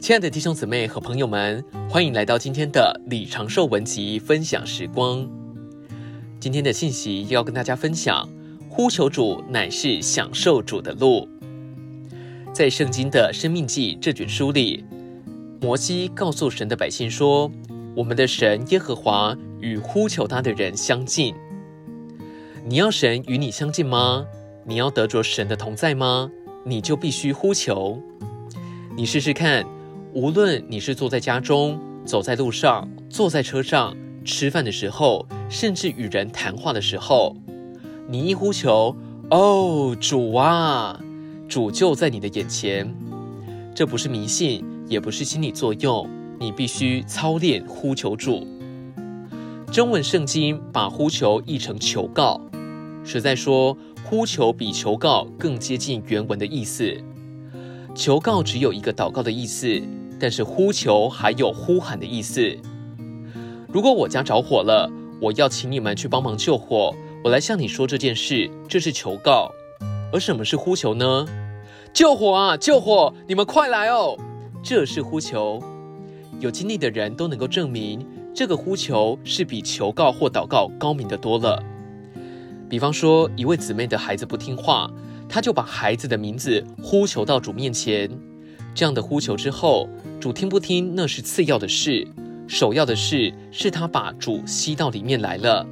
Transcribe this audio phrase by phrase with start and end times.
[0.00, 5.28] 亲爱的弟兄姊妹和朋友们，欢迎来到今天的李长寿文集分享时光。
[6.38, 8.26] 今天的信息要跟大家分享：
[8.70, 11.28] 呼求主乃是享受主的路。
[12.54, 14.84] 在圣经的生命记这卷书里，
[15.60, 17.50] 摩西告诉神的百姓说
[17.96, 21.34] ：“我们的神耶和华与呼求他的人相近。
[22.64, 24.24] 你要神与你相近吗？
[24.64, 26.30] 你要得着神的同在吗？
[26.64, 28.00] 你就必须呼求。
[28.96, 29.66] 你试试看。”
[30.18, 37.36] 无论你是坐在家中、走在路上、坐在车上、吃饭的时候，甚至与人谈话的时候，
[38.08, 38.96] 你一呼求
[39.30, 41.00] “哦，主啊”，
[41.48, 42.92] 主就在你的眼前。
[43.76, 46.10] 这不是迷信，也不是心理作用，
[46.40, 48.44] 你必须操练呼求主。
[49.70, 52.40] 中文圣经把呼求译成求告，
[53.04, 56.92] 实在说，呼求比求告更接近原文的意思。
[57.94, 59.80] 求告只有一个祷告的意思。
[60.18, 62.56] 但是呼求还有呼喊的意思。
[63.72, 66.94] 如果我家着火了，我要请你们去帮忙救火。
[67.24, 69.50] 我来向你说这件事，这是求告。
[70.12, 71.26] 而什么是呼求呢？
[71.92, 73.12] 救火啊，救火！
[73.26, 74.16] 你们快来哦！
[74.62, 75.62] 这是呼求。
[76.40, 81.62] 有经历的人都能够证明，这个呼求是比求告或祷告高明的多了。
[82.70, 84.90] 比方说，一位姊妹的孩子不听话，
[85.28, 88.08] 她就把孩子的名字呼求到主面前。
[88.74, 89.88] 这样的呼求之后，
[90.20, 92.06] 主听不听那是次要的事，
[92.46, 95.66] 首要的事是他把主吸到里面来了，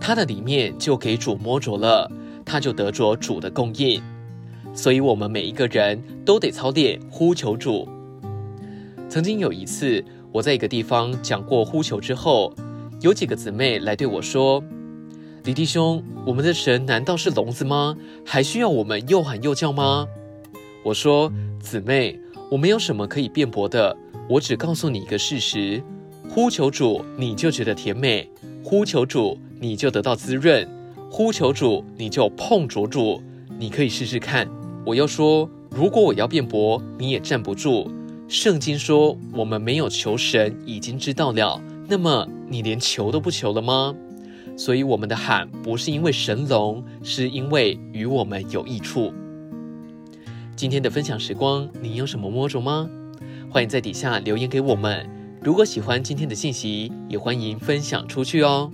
[0.00, 2.10] 他的里面就给主摸着了，
[2.44, 4.02] 他就得着主的供应。
[4.74, 7.88] 所以，我们每一个人都得操练呼求主。
[9.08, 12.52] 曾经有一次，我在一个地方讲过呼求之后，
[13.00, 14.62] 有几个姊妹来对我说
[15.44, 17.96] ：“李弟兄，我们的神难道是聋子吗？
[18.24, 20.06] 还需要我们又喊又叫吗？”
[20.84, 23.94] 我说：“姊妹。”我没有什么可以辩驳的，
[24.28, 25.82] 我只告诉你一个事实：
[26.30, 28.26] 呼求主，你就觉得甜美；
[28.64, 30.66] 呼求主，你就得到滋润；
[31.10, 33.22] 呼求主，你就碰着主。
[33.58, 34.48] 你可以试试看。
[34.86, 37.90] 我又说，如果我要辩驳，你也站不住。
[38.28, 41.60] 圣经说，我们没有求神，已经知道了。
[41.86, 43.94] 那么，你连求都不求了吗？
[44.56, 49.12] 所以，我们的喊不是因为神聋，是因为与我们有益处。
[50.58, 52.90] 今天的分享时光，你有什么摸着吗？
[53.48, 55.08] 欢迎在底下留言给我们。
[55.40, 58.68] 如果喜欢今天的信息，也欢迎分享出去哦。